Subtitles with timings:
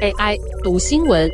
[0.00, 1.28] AI 读新闻，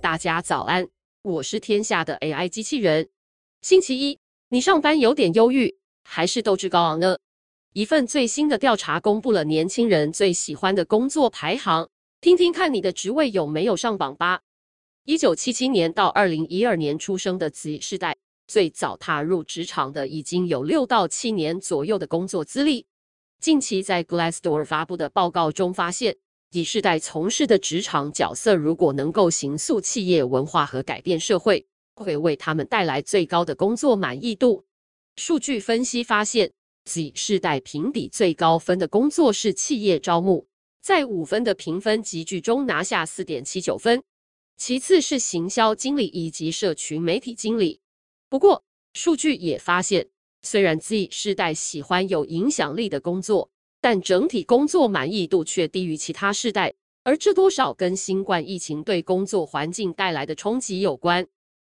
[0.00, 0.88] 大家早安，
[1.20, 3.10] 我是天下的 AI 机器人。
[3.60, 7.18] 星期一，你上班有点忧郁，还是斗志高昂呢？
[7.74, 11.90] 一份最新的调查公布了年轻人最喜欢的工作排行，
[12.22, 14.40] 听听看你的职位有没有上榜吧。
[15.04, 18.16] 一九七七年到二零一二年出生的 Z 世代，
[18.46, 22.86] 最早踏入职场的已经有六到七年左右的工作资历。
[23.40, 26.14] 近期在 Glassdoor 发布的报告中发现
[26.50, 34.66] ，Z 世代从事的职场角色如果能够形塑企业文化和改变社会，会为他们带来最高的工作满意度。
[35.16, 36.52] 数据分析发现
[36.84, 40.46] ，Z 世代评比最高分的工作是企业招募，
[40.82, 44.02] 在五分的评分集距中拿下四点七九分，
[44.58, 47.80] 其次是行销经理以及社群媒体经理。
[48.28, 48.62] 不过，
[48.92, 50.08] 数据也发现，
[50.42, 61.26] 虽然 Z 世代喜欢有影响力的工作，但整体工作满意度却低于其他世代，而这多少跟新冠疫情对工作环境带来的冲击有关。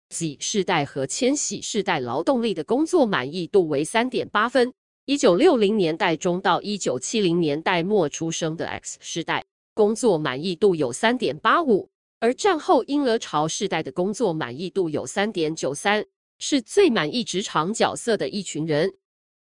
[0.10, 4.74] Z 世代和千禧世代劳动力的工作满意度为三点八分，
[5.06, 11.90] 一九六零年代中到一九七零年代末出生的 X 世代工作满意度有三点八五，
[12.20, 16.06] 而战后婴儿潮世代的工作满意度有三点九三。
[16.40, 18.96] 是最满意职场角色的一群人，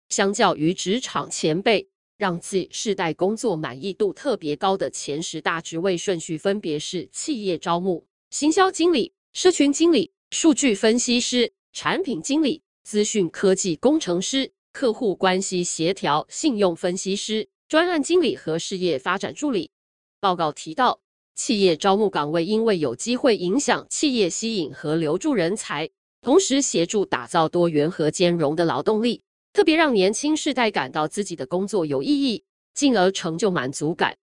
[0.09, 19.71] 相较于职场前辈，让 Z 世代工作满意度特别高的前十大职位顺序分别是：企业招募、行销经理、社群经理、数据分析师、产品经理、资讯科技工程师、客户关系协调、信用分析师、专案经理和事业发展助理。
[20.19, 20.99] 报告提到，
[21.33, 25.89] 企业招募岗位因为有机会影响企业吸引和留住人才。
[26.21, 29.21] 同时协助打造多元和兼容的劳动力，
[29.53, 34.17] 特别让年轻世代感到自己的工作有意义，进而成就满足感。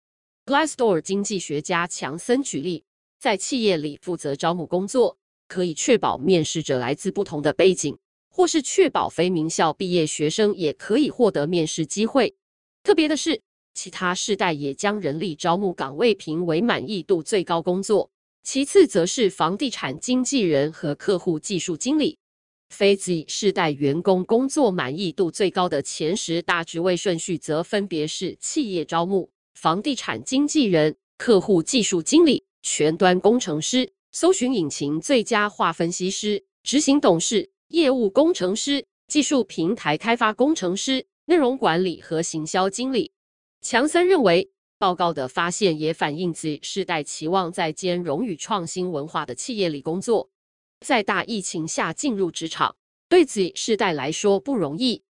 [0.45, 2.85] Glassdoor 经济学家强森举例，
[3.19, 5.17] 在企业里负责招募工作，
[5.49, 7.97] 可以确保面试者来自不同的背景，
[8.29, 12.37] 或是确保非名校毕业学生也可以获得面试机会。
[12.83, 13.41] 特别的是，
[13.73, 18.11] 其他世代也将人力招募岗位评为满意度最高工作。
[18.47, 22.17] 其次则是房地产经纪人和客户技术经理。
[22.69, 43.11] 非 Z 世代员工工作满意度最高的前十大职位顺序则分别是企业招募、房地产经纪人、客户技术经理、全端工程师、搜寻引擎最佳化分析师、执行董事、业务工程师、技术平台开发工程师、内容管理和行销经理。
[43.61, 44.53] 强森认为。
[44.79, 50.29] 报告的发现也反映 Z 世代期望在兼容与创新文化的企业里工作。
[50.81, 52.77] 在大疫情下进入职场，
[53.09, 55.03] 对 Z 世代来说不容易。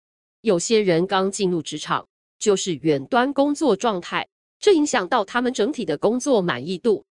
[0.41, 4.27] 有些人刚进入职场就是远端工作状态，
[4.59, 7.03] 这影响到他们整体的工作满意度。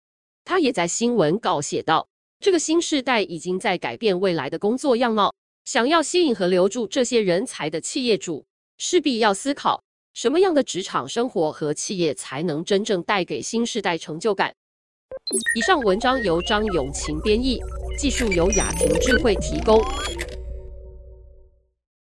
[0.45, 2.07] 他也在新闻稿写道
[2.39, 5.35] ：“这个新世代已经在改变未来的工作样貌。
[5.65, 8.47] 想要吸引和留住这些人才的企业主，
[8.79, 9.83] 势必要思考。”
[10.15, 14.55] 什么样的职场生活和企业才能真正带给新时代成就感？
[15.57, 17.59] 以上文章由张永琴编译，
[17.99, 19.83] 技术由雅婷智慧提供。